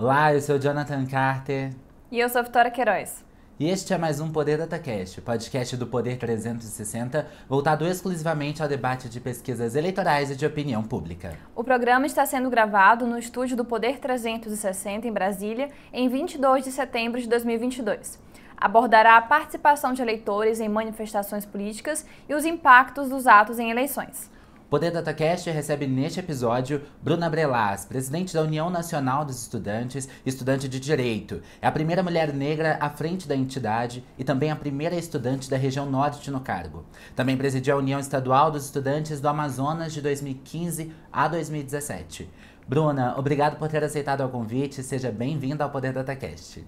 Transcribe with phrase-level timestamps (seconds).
[0.00, 1.72] Olá, eu sou Jonathan Carter.
[2.08, 3.24] E eu sou Vitória Queiroz.
[3.58, 9.08] E este é mais um Poder DataCast, podcast do Poder 360, voltado exclusivamente ao debate
[9.08, 11.36] de pesquisas eleitorais e de opinião pública.
[11.52, 16.70] O programa está sendo gravado no estúdio do Poder 360 em Brasília, em 22 de
[16.70, 18.20] setembro de 2022.
[18.56, 24.30] Abordará a participação de eleitores em manifestações políticas e os impactos dos atos em eleições.
[24.70, 30.78] Poder DataCast recebe neste episódio Bruna Brelas, presidente da União Nacional dos Estudantes, estudante de
[30.78, 31.40] Direito.
[31.62, 35.56] É a primeira mulher negra à frente da entidade e também a primeira estudante da
[35.56, 36.84] região norte no cargo.
[37.16, 42.28] Também presidiu a União Estadual dos Estudantes do Amazonas de 2015 a 2017.
[42.66, 44.82] Bruna, obrigado por ter aceitado o convite.
[44.82, 46.62] Seja bem-vinda ao Poder DataCast.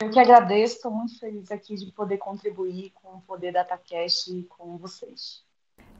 [0.00, 4.44] Eu que agradeço, estou muito feliz aqui de poder contribuir com o Poder DataCast e
[4.44, 5.44] com vocês.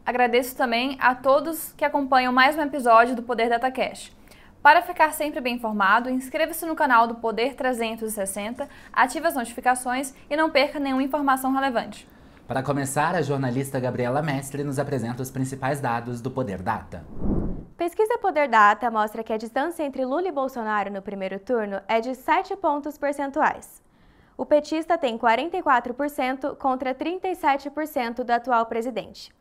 [0.06, 4.14] Agradeço também a todos que acompanham mais um episódio do Poder DataCast.
[4.62, 10.36] Para ficar sempre bem informado, inscreva-se no canal do Poder 360, ative as notificações e
[10.36, 12.06] não perca nenhuma informação relevante.
[12.47, 17.02] Para começar, a jornalista Gabriela Mestre nos apresenta os principais dados do Poder Data.
[17.75, 22.02] Pesquisa Poder Data mostra que a distância entre Lula e Bolsonaro no primeiro turno é
[22.02, 23.82] de 7 pontos percentuais.
[24.36, 29.32] O petista tem 44% contra 37% do atual presidente.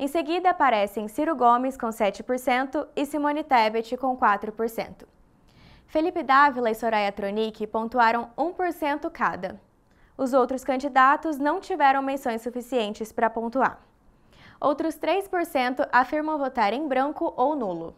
[0.00, 5.04] Em seguida aparecem Ciro Gomes com 7% e Simone Tebet com 4%.
[5.88, 9.60] Felipe Dávila e Soraya Tronic pontuaram 1% cada.
[10.16, 13.80] Os outros candidatos não tiveram menções suficientes para pontuar.
[14.60, 17.96] Outros 3% afirmam votar em branco ou nulo.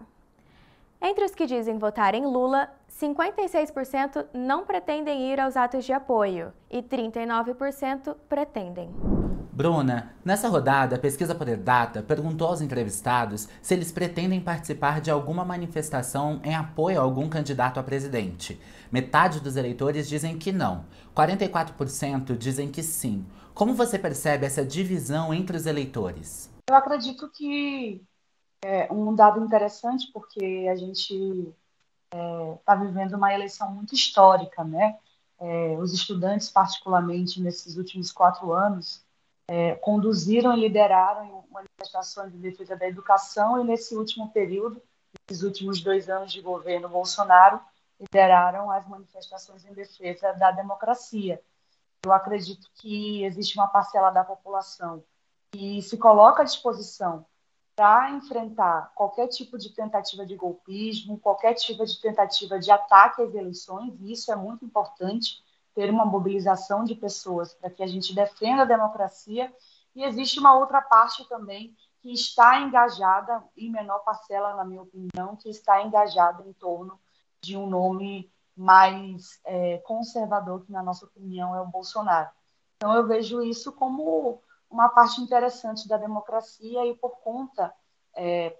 [1.07, 6.53] Entre os que dizem votar em Lula, 56% não pretendem ir aos atos de apoio
[6.71, 8.88] e 39% pretendem.
[9.53, 15.10] Bruna, nessa rodada, a Pesquisa Poder Data perguntou aos entrevistados se eles pretendem participar de
[15.10, 18.60] alguma manifestação em apoio a algum candidato a presidente.
[18.91, 20.84] Metade dos eleitores dizem que não,
[21.15, 23.25] 44% dizem que sim.
[23.54, 26.50] Como você percebe essa divisão entre os eleitores?
[26.69, 28.03] Eu acredito que
[28.65, 31.54] é um dado interessante, porque a gente
[32.15, 34.99] está é, tá vivendo uma eleição muito histórica, né?
[35.39, 39.05] É, os estudantes, particularmente nesses últimos quatro anos,
[39.49, 44.81] é, conduziram e lideraram manifestações de defesa da educação e nesse último período,
[45.29, 47.61] nesses últimos dois anos de governo Bolsonaro,
[48.01, 51.41] lideraram as manifestações em defesa da democracia.
[52.05, 55.03] Eu acredito que existe uma parcela da população
[55.53, 57.25] que se coloca à disposição
[57.77, 63.35] para enfrentar qualquer tipo de tentativa de golpismo, qualquer tipo de tentativa de ataque às
[63.35, 65.43] eleições, e isso é muito importante,
[65.75, 69.53] ter uma mobilização de pessoas para que a gente defenda a democracia.
[69.95, 75.34] E existe uma outra parte também que está engajada, em menor parcela, na minha opinião,
[75.37, 77.01] que está engajada em torno
[77.41, 82.31] de um nome mais é, conservador, que, na nossa opinião, é o Bolsonaro.
[82.77, 84.41] Então, eu vejo isso como
[84.74, 87.72] uma parte interessante da democracia e por conta,
[88.16, 88.54] é,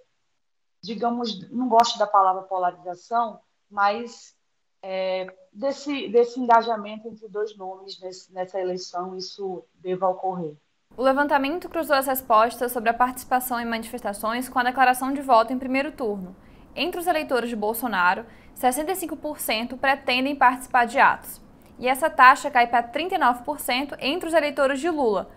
[0.81, 4.37] digamos, não gosto da palavra polarização, mas
[4.81, 10.57] é, desse, desse engajamento entre dois nomes nesse, nessa eleição, isso deva ocorrer.
[10.97, 15.53] O levantamento cruzou as respostas sobre a participação em manifestações com a declaração de voto
[15.53, 16.37] em primeiro turno.
[16.77, 18.25] Entre os eleitores de Bolsonaro,
[18.57, 21.43] 65% pretendem participar de atos.
[21.77, 25.29] E essa taxa cai para 39% entre os eleitores de Lula,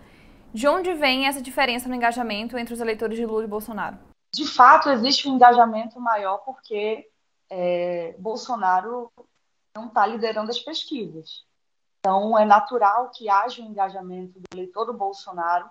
[0.57, 3.97] de onde vem essa diferença no engajamento entre os eleitores de Lula e Bolsonaro?
[4.37, 7.09] de fato, existe um engajamento maior porque
[7.49, 9.11] é, Bolsonaro
[9.75, 11.43] não está liderando as pesquisas.
[11.99, 15.67] Então, é natural que haja um engajamento do eleitor do Bolsonaro,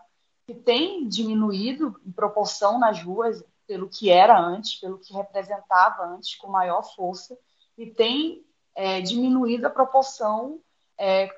[0.46, 6.36] que tem diminuído em proporção nas ruas, pelo que era antes, pelo que representava antes,
[6.36, 7.38] com maior força,
[7.78, 8.44] e tem
[8.74, 10.60] é, diminuído a proporção
[10.98, 11.28] é,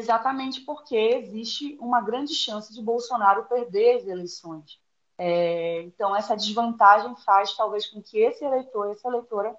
[0.00, 4.80] exatamente porque existe uma grande chance de Bolsonaro perder as eleições.
[5.16, 9.54] É, então, essa desvantagem faz talvez com que esse eleitor, essa eleitora,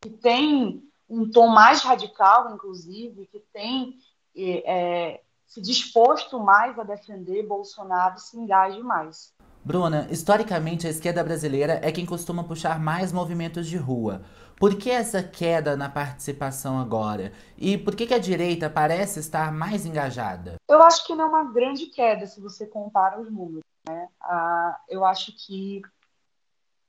[0.00, 3.98] que tem um tom mais radical, inclusive, que tem
[4.36, 9.34] é, se disposto mais a defender Bolsonaro, se engaje mais.
[9.62, 14.22] Bruna, historicamente a esquerda brasileira é quem costuma puxar mais movimentos de rua.
[14.58, 17.32] Por que essa queda na participação agora?
[17.58, 20.56] E por que, que a direita parece estar mais engajada?
[20.66, 23.64] Eu acho que não é uma grande queda se você compara os números.
[23.86, 24.08] Né?
[24.20, 25.82] Ah, eu acho que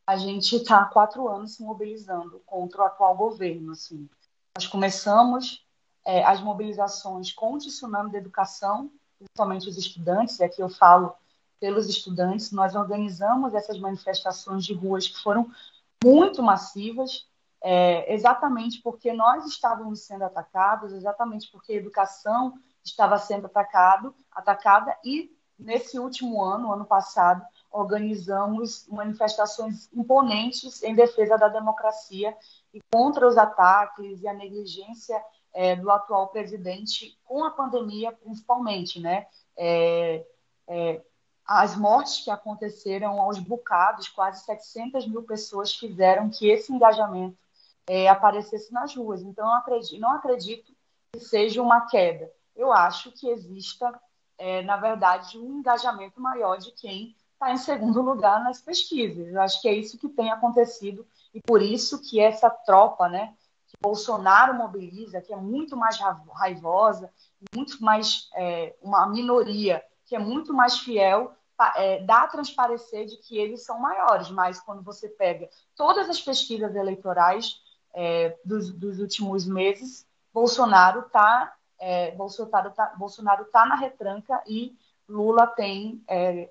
[0.07, 3.73] a gente está há quatro anos se mobilizando contra o atual governo.
[3.73, 4.09] Assim.
[4.57, 5.65] Nós começamos
[6.05, 11.15] é, as mobilizações com o tsunami da educação, principalmente os estudantes, e aqui eu falo
[11.61, 15.47] pelos estudantes, nós organizamos essas manifestações de ruas que foram
[16.03, 17.29] muito massivas,
[17.63, 24.97] é, exatamente porque nós estávamos sendo atacados, exatamente porque a educação estava sendo atacado, atacada
[25.05, 32.35] e nesse último ano, ano passado, organizamos manifestações imponentes em defesa da democracia
[32.73, 35.23] e contra os ataques e a negligência
[35.53, 39.27] é, do atual presidente com a pandemia, principalmente, né?
[39.55, 40.25] É,
[40.67, 41.01] é,
[41.59, 47.37] as mortes que aconteceram aos bocados, quase 700 mil pessoas fizeram que esse engajamento
[47.85, 49.21] é, aparecesse nas ruas.
[49.21, 50.71] Então, eu acredito, não acredito
[51.11, 52.31] que seja uma queda.
[52.55, 53.93] Eu acho que exista
[54.37, 59.27] é, na verdade, um engajamento maior de quem está em segundo lugar nas pesquisas.
[59.27, 63.33] Eu acho que é isso que tem acontecido e por isso que essa tropa, né,
[63.67, 65.99] que Bolsonaro mobiliza, que é muito mais
[66.33, 67.11] raivosa,
[67.53, 71.33] muito mais é, uma minoria que é muito mais fiel,
[71.75, 74.29] é, dá a transparecer de que eles são maiores.
[74.29, 77.61] Mas quando você pega todas as pesquisas eleitorais
[77.93, 84.77] é, dos, dos últimos meses, Bolsonaro está é, Bolsonaro está Bolsonaro tá na retranca e
[85.09, 86.49] Lula tem é,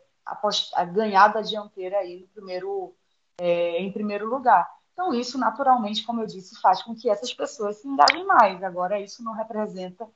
[0.93, 2.95] ganhado a dianteira aí no primeiro,
[3.39, 4.69] é, em primeiro lugar.
[4.93, 8.63] Então, isso, naturalmente, como eu disse, faz com que essas pessoas se engajem mais.
[8.63, 10.07] Agora, isso não representa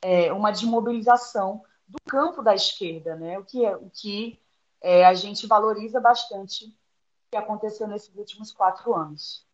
[0.00, 3.38] é, uma desmobilização do campo da esquerda, né?
[3.38, 4.40] o que, é, o que
[4.82, 6.70] é, a gente valoriza bastante o
[7.30, 9.46] que aconteceu nesses últimos quatro anos.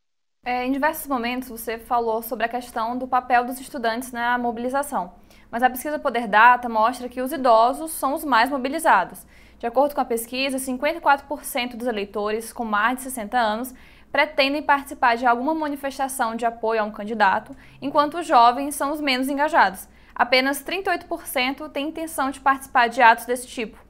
[0.45, 5.13] É, em diversos momentos você falou sobre a questão do papel dos estudantes na mobilização,
[5.51, 9.27] mas a pesquisa Poder Data mostra que os idosos são os mais mobilizados.
[9.59, 13.75] De acordo com a pesquisa, 54% dos eleitores com mais de 60 anos
[14.11, 19.01] pretendem participar de alguma manifestação de apoio a um candidato, enquanto os jovens são os
[19.01, 19.89] menos engajados.
[20.15, 23.88] Apenas 38% têm intenção de participar de atos desse tipo.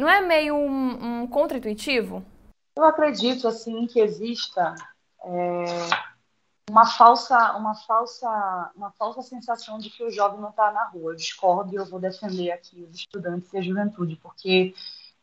[0.00, 2.24] Não é meio um, um contra-intuitivo?
[2.74, 4.74] Eu acredito assim que exista
[5.22, 5.64] é,
[6.70, 11.12] uma falsa, uma falsa, uma falsa sensação de que o jovem não está na rua.
[11.12, 14.74] Eu discordo e eu vou defender aqui os estudantes e a juventude, porque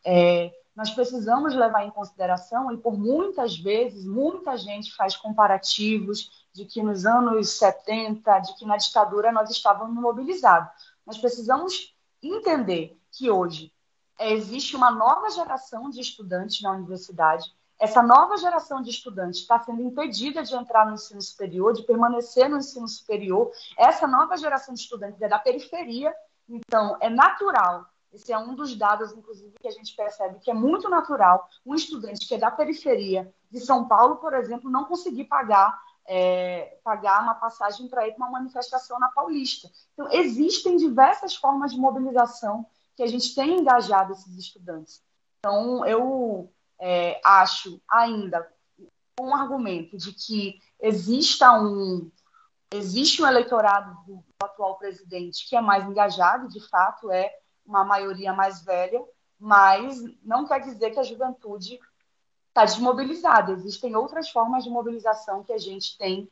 [0.04, 6.64] é, nós precisamos levar em consideração, e por muitas vezes, muita gente faz comparativos de
[6.64, 10.70] que nos anos 70, de que na ditadura nós estávamos mobilizados.
[11.04, 13.72] Nós precisamos entender que hoje
[14.18, 19.82] existe uma nova geração de estudantes na universidade essa nova geração de estudantes está sendo
[19.82, 23.52] impedida de entrar no ensino superior, de permanecer no ensino superior.
[23.76, 26.12] Essa nova geração de estudantes é da periferia,
[26.48, 27.86] então é natural.
[28.12, 31.74] Esse é um dos dados, inclusive, que a gente percebe que é muito natural um
[31.74, 35.78] estudante que é da periferia de São Paulo, por exemplo, não conseguir pagar
[36.10, 39.70] é, pagar uma passagem para ir para uma manifestação na Paulista.
[39.92, 42.66] Então, existem diversas formas de mobilização
[42.98, 45.00] que a gente tem engajado esses estudantes.
[45.38, 48.44] Então, eu é, acho ainda
[49.20, 52.10] um argumento de que exista um
[52.74, 57.32] existe um eleitorado do atual presidente que é mais engajado, de fato é
[57.64, 59.00] uma maioria mais velha,
[59.38, 61.78] mas não quer dizer que a juventude
[62.48, 63.52] está desmobilizada.
[63.52, 66.28] Existem outras formas de mobilização que a gente tem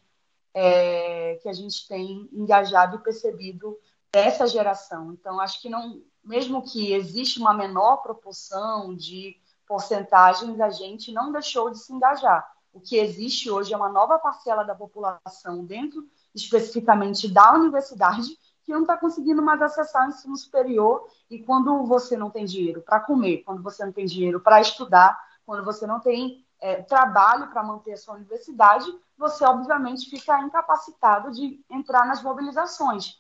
[0.53, 3.79] é, que a gente tem engajado e percebido
[4.13, 5.13] dessa geração.
[5.13, 11.33] Então acho que não, mesmo que exista uma menor proporção de porcentagens, a gente não
[11.33, 12.47] deixou de se engajar.
[12.73, 18.73] O que existe hoje é uma nova parcela da população, dentro especificamente da universidade, que
[18.73, 21.09] não está conseguindo mais acessar o ensino superior.
[21.31, 25.19] E quando você não tem dinheiro para comer, quando você não tem dinheiro para estudar,
[25.47, 31.31] quando você não tem é, trabalho para manter a sua universidade, você obviamente fica incapacitado
[31.31, 33.19] de entrar nas mobilizações.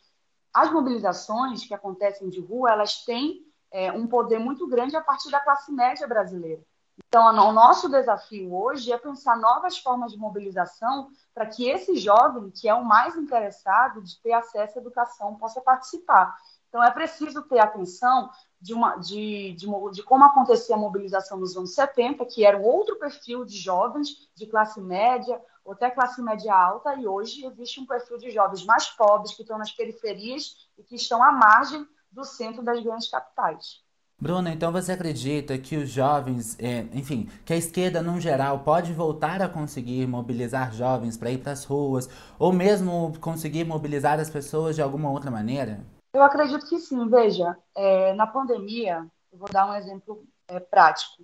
[0.56, 5.30] As mobilizações que acontecem de rua, elas têm é, um poder muito grande a partir
[5.30, 6.62] da classe média brasileira.
[7.06, 12.50] Então, o nosso desafio hoje é pensar novas formas de mobilização para que esse jovem,
[12.50, 16.34] que é o mais interessado de ter acesso à educação, possa participar.
[16.70, 21.54] Então, é preciso ter atenção de, uma, de, de, de, como acontecia a mobilização nos
[21.54, 26.22] anos 70, que era um outro perfil de jovens de classe média ou até classe
[26.22, 30.68] média alta, e hoje existe um perfil de jovens mais pobres, que estão nas periferias
[30.78, 33.84] e que estão à margem do centro das grandes capitais.
[34.18, 38.92] Bruna, então você acredita que os jovens, é, enfim, que a esquerda no geral pode
[38.94, 42.08] voltar a conseguir mobilizar jovens para ir para as ruas,
[42.38, 45.84] ou mesmo conseguir mobilizar as pessoas de alguma outra maneira?
[46.14, 47.06] Eu acredito que sim.
[47.10, 51.22] Veja, é, na pandemia, eu vou dar um exemplo é, prático.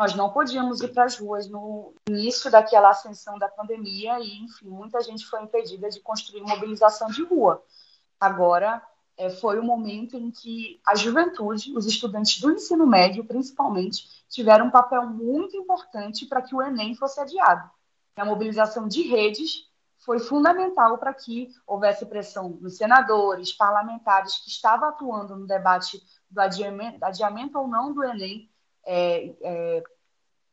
[0.00, 4.68] Nós não podíamos ir para as ruas no início daquela ascensão da pandemia e, enfim,
[4.68, 7.60] muita gente foi impedida de construir mobilização de rua.
[8.20, 8.80] Agora,
[9.16, 14.66] é, foi o momento em que a juventude, os estudantes do ensino médio, principalmente, tiveram
[14.66, 17.68] um papel muito importante para que o Enem fosse adiado.
[18.16, 24.88] A mobilização de redes foi fundamental para que houvesse pressão nos senadores, parlamentares que estavam
[24.88, 26.00] atuando no debate
[26.30, 28.48] do adiamento, adiamento ou não do Enem.
[28.90, 29.82] É, é,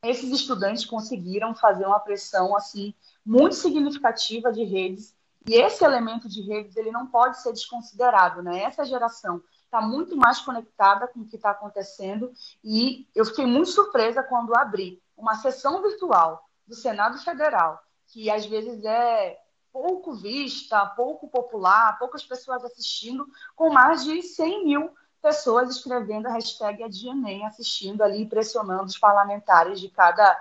[0.04, 2.94] esses estudantes conseguiram fazer uma pressão assim
[3.26, 5.16] muito significativa de redes
[5.48, 8.64] e esse elemento de redes ele não pode ser desconsiderado, né?
[8.64, 12.32] Essa geração está muito mais conectada com o que está acontecendo
[12.64, 18.46] e eu fiquei muito surpresa quando abri uma sessão virtual do Senado Federal, que às
[18.46, 19.40] vezes é
[19.72, 24.90] pouco vista, pouco popular, poucas pessoas assistindo, com mais de 100 mil
[25.26, 30.40] pessoas escrevendo a hashtag Adienem, assistindo ali, pressionando os parlamentares de cada,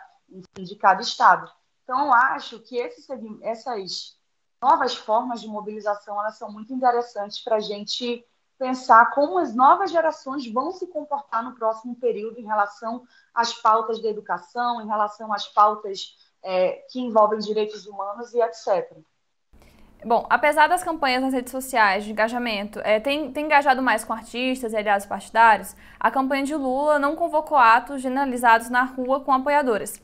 [0.53, 1.51] de cada estado.
[1.83, 3.11] Então, acho que esse,
[3.41, 4.19] essas
[4.61, 8.23] novas formas de mobilização elas são muito interessantes para a gente
[8.59, 14.03] pensar como as novas gerações vão se comportar no próximo período em relação às pautas
[14.03, 18.95] da educação, em relação às pautas é, que envolvem direitos humanos e etc.
[20.05, 24.13] Bom, apesar das campanhas nas redes sociais de engajamento é, tem, tem engajado mais com
[24.13, 29.33] artistas e aliados partidários, a campanha de Lula não convocou atos generalizados na rua com
[29.33, 30.03] apoiadores.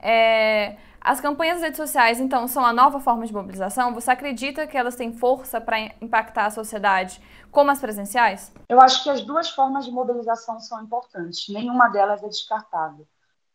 [0.00, 3.92] É, as campanhas das redes sociais, então, são a nova forma de mobilização?
[3.92, 7.20] Você acredita que elas têm força para impactar a sociedade
[7.50, 8.50] como as presenciais?
[8.70, 11.46] Eu acho que as duas formas de mobilização são importantes.
[11.50, 13.06] Nenhuma delas é descartável.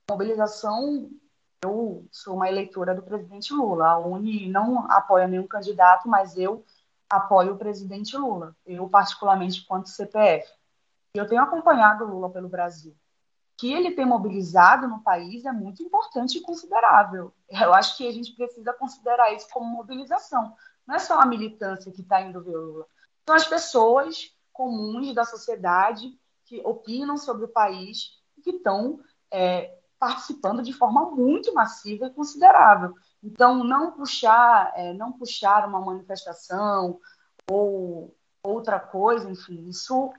[0.08, 1.10] Mobilização,
[1.64, 3.88] eu sou uma eleitora do presidente Lula.
[3.88, 6.66] A Uni não apoia nenhum candidato, mas eu
[7.10, 8.56] apoio o presidente Lula.
[8.66, 10.48] Eu, particularmente, quanto CPF.
[11.14, 12.96] Eu tenho acompanhado Lula pelo Brasil
[13.60, 17.34] que ele tem mobilizado no país é muito importante e considerável.
[17.50, 20.56] Eu acho que a gente precisa considerar isso como mobilização.
[20.88, 22.86] Não é só a militância que está indo ver o Lula.
[23.28, 29.78] São as pessoas comuns da sociedade que opinam sobre o país e que estão é,
[30.00, 32.96] participando de forma muito massiva e considerável.
[33.22, 37.00] Então, não puxar, é, não puxar uma manifestação
[37.50, 40.12] ou outra coisa, enfim, isso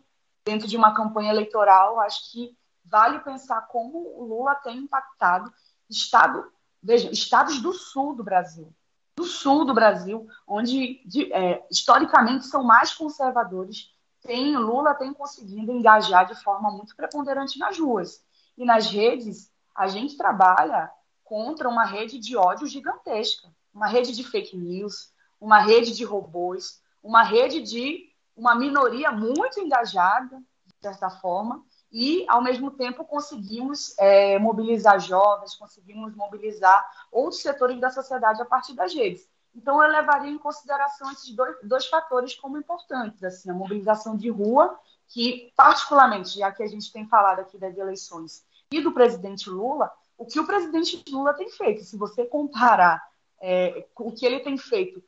[0.45, 5.53] dentro de uma campanha eleitoral, acho que vale pensar como o Lula tem impactado
[5.89, 6.45] estado,
[6.83, 8.73] veja, estados do sul do Brasil,
[9.17, 13.91] do sul do Brasil, onde de, é, historicamente são mais conservadores,
[14.23, 18.23] tem Lula tem conseguido engajar de forma muito preponderante nas ruas
[18.57, 19.51] e nas redes.
[19.81, 20.93] A gente trabalha
[21.25, 25.11] contra uma rede de ódio gigantesca, uma rede de fake news,
[25.41, 32.27] uma rede de robôs, uma rede de uma minoria muito engajada, de certa forma, e,
[32.29, 38.75] ao mesmo tempo, conseguimos é, mobilizar jovens, conseguimos mobilizar outros setores da sociedade a partir
[38.75, 39.27] das redes.
[39.55, 44.29] Então, eu levaria em consideração esses dois, dois fatores como importantes, assim, a mobilização de
[44.29, 49.51] rua, que, particularmente, já que a gente tem falado aqui das eleições e do presidente
[49.51, 53.03] Lula, o que o presidente Lula tem feito, se você comparar
[53.41, 55.03] é, o que ele tem feito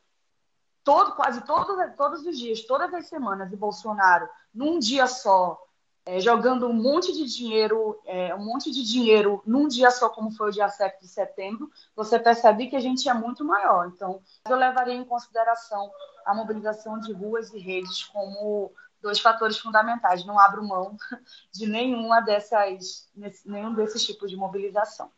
[0.83, 5.57] todo, quase todos, os dias, todas as semanas, e Bolsonaro, num dia só,
[6.05, 10.31] é, jogando um monte de dinheiro, é, um monte de dinheiro num dia só, como
[10.31, 13.87] foi o dia 7 de setembro, você percebe que a gente é muito maior.
[13.87, 15.89] Então, eu levaria em consideração
[16.25, 18.73] a mobilização de ruas e redes como
[19.03, 20.25] dois fatores fundamentais.
[20.25, 20.97] Não abro mão
[21.53, 23.07] de nenhuma dessas,
[23.45, 25.11] nenhum desses tipos de mobilização.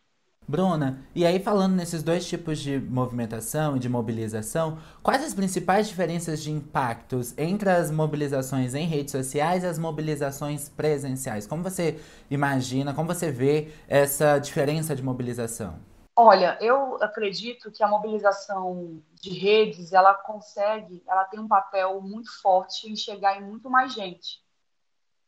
[0.48, 5.88] Bruna, e aí falando nesses dois tipos de movimentação e de mobilização, quais as principais
[5.88, 11.48] diferenças de impactos entre as mobilizações em redes sociais e as mobilizações presenciais?
[11.48, 12.00] Como você
[12.30, 15.80] imagina, como você vê essa diferença de mobilização?
[16.18, 22.32] Olha, eu acredito que a mobilização de redes, ela consegue, ela tem um papel muito
[22.42, 24.42] forte em chegar em muito mais gente.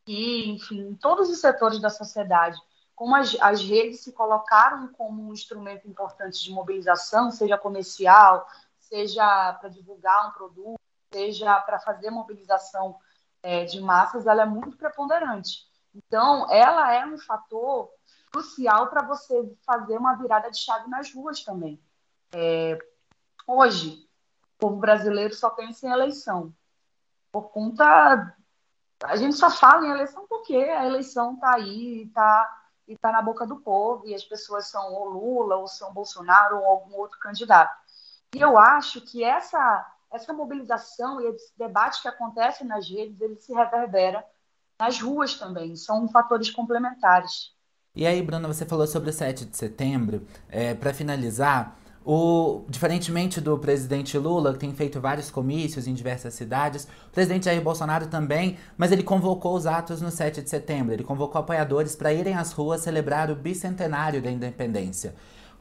[0.08, 2.58] E, enfim, em todos os setores da sociedade,
[2.96, 8.48] como as, as redes se colocaram como um instrumento importante de mobilização, seja comercial,
[8.80, 10.80] seja para divulgar um produto,
[11.12, 12.98] seja para fazer mobilização
[13.44, 15.68] é, de massas, ela é muito preponderante.
[15.94, 17.92] Então, ela é um fator
[18.38, 21.82] crucial para você fazer uma virada de chave nas ruas também.
[22.32, 22.78] É,
[23.48, 24.08] hoje,
[24.56, 26.54] o povo brasileiro só pensa em eleição.
[27.32, 28.36] Por conta.
[29.04, 33.22] A gente só fala em eleição porque a eleição está aí, está e está na
[33.22, 37.20] boca do povo, e as pessoas são ou Lula, ou são Bolsonaro, ou algum outro
[37.20, 37.76] candidato.
[38.34, 43.36] E eu acho que essa, essa mobilização e esse debate que acontece nas redes, ele
[43.36, 44.26] se reverbera
[44.80, 47.57] nas ruas também, são fatores complementares.
[47.98, 50.22] E aí, Bruna, você falou sobre o 7 de setembro.
[50.52, 56.36] É, Para finalizar, o, diferentemente do presidente Lula, que tem feito vários comícios em diversas
[56.36, 60.94] cidades, o presidente Jair Bolsonaro também, mas ele convocou os atos no 7 de setembro.
[60.94, 65.16] Ele convocou apoiadores para irem às ruas celebrar o bicentenário da independência.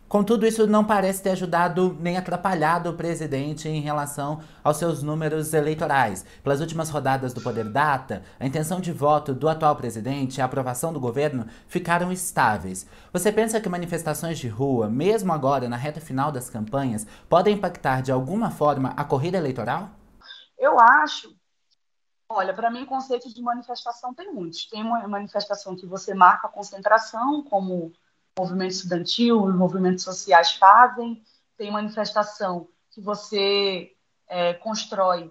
[0.08, 5.52] Contudo, isso não parece ter ajudado nem atrapalhado o presidente em relação aos seus números
[5.52, 6.25] eleitorais.
[6.44, 10.44] Pelas últimas rodadas do Poder Data, a intenção de voto do atual presidente e a
[10.44, 12.86] aprovação do governo ficaram estáveis.
[13.12, 18.00] Você pensa que manifestações de rua, mesmo agora na reta final das campanhas, podem impactar
[18.00, 19.90] de alguma forma a corrida eleitoral?
[20.56, 21.34] Eu acho.
[22.28, 24.68] Olha, para mim, conceito de manifestação tem muitos.
[24.68, 27.92] Tem uma manifestação que você marca a concentração, como
[28.38, 31.23] movimento estudantil, os movimentos sociais fazem,
[31.57, 33.93] tem manifestação que você
[34.28, 35.31] é, constrói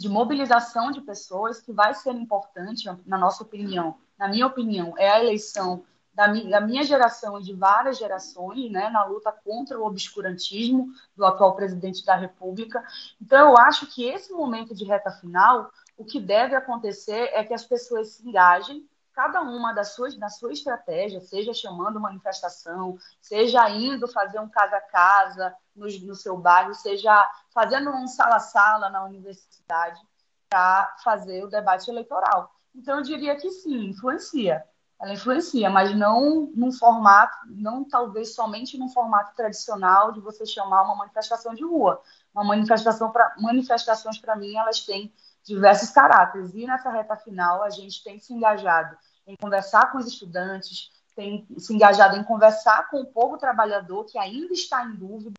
[0.00, 5.10] de mobilização de pessoas, que vai ser importante, na nossa opinião, na minha opinião, é
[5.10, 5.84] a eleição
[6.14, 6.28] da,
[6.60, 12.04] minha geração e de várias gerações, né, na luta contra o obscurantismo do atual presidente
[12.04, 12.84] da República.
[13.20, 17.54] Então, eu acho que esse momento de reta final, o que deve acontecer é que
[17.54, 23.68] as pessoas se engajem cada uma das suas, na sua estratégia, seja chamando manifestação, seja
[23.68, 28.40] indo fazer um casa a casa no, no seu bairro, seja fazendo um sala a
[28.40, 30.00] sala na universidade
[30.48, 32.54] para fazer o debate eleitoral.
[32.74, 34.64] Então, eu diria que sim, influencia.
[35.00, 40.84] Ela influencia, mas não num formato, não talvez somente num formato tradicional de você chamar
[40.84, 42.00] uma manifestação de rua.
[42.32, 45.12] Uma manifestação para manifestações para mim elas têm
[45.44, 46.54] diversos caráteres.
[46.54, 51.46] E nessa reta final, a gente tem se engajado em conversar com os estudantes, tem
[51.58, 55.34] se engajado em conversar com o povo trabalhador que ainda está em dúvida.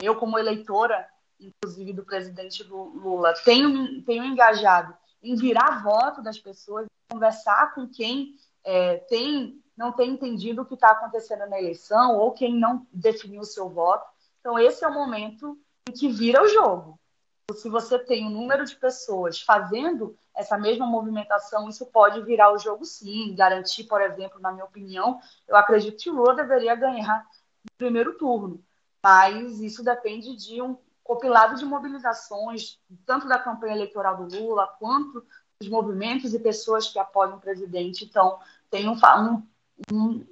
[0.00, 1.06] Eu, como eleitora,
[1.38, 8.36] inclusive do presidente Lula, tenho, tenho engajado em virar voto das pessoas, conversar com quem
[8.64, 13.40] é, tem, não tem entendido o que está acontecendo na eleição ou quem não definiu
[13.40, 14.06] o seu voto.
[14.40, 16.97] Então, esse é o momento em que vira o jogo
[17.54, 22.58] se você tem um número de pessoas fazendo essa mesma movimentação, isso pode virar o
[22.58, 27.26] jogo sim, garantir, por exemplo, na minha opinião, eu acredito que o Lula deveria ganhar
[27.64, 28.62] no primeiro turno,
[29.02, 35.24] mas isso depende de um compilado de mobilizações, tanto da campanha eleitoral do Lula, quanto
[35.58, 38.38] dos movimentos e pessoas que apoiam o presidente, então
[38.70, 39.42] tem um, um,
[39.92, 40.26] um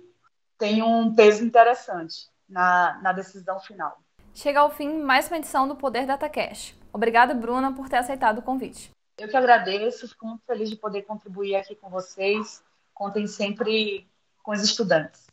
[0.59, 3.99] tem um peso interessante na, na decisão final.
[4.35, 6.75] Chega ao fim mais uma edição do Poder DataCash.
[6.97, 8.91] Obrigada, Bruna, por ter aceitado o convite.
[9.19, 12.63] Eu que agradeço, fico muito feliz de poder contribuir aqui com vocês.
[12.95, 14.09] Contem sempre
[14.43, 15.27] com os estudantes.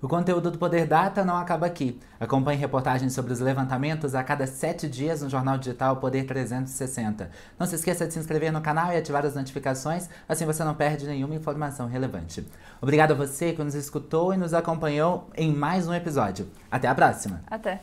[0.00, 2.00] O conteúdo do Poder Data não acaba aqui.
[2.18, 7.30] Acompanhe reportagens sobre os levantamentos a cada sete dias no jornal digital Poder 360.
[7.58, 10.74] Não se esqueça de se inscrever no canal e ativar as notificações, assim você não
[10.74, 12.46] perde nenhuma informação relevante.
[12.80, 16.50] Obrigado a você que nos escutou e nos acompanhou em mais um episódio.
[16.70, 17.42] Até a próxima!
[17.46, 17.82] Até!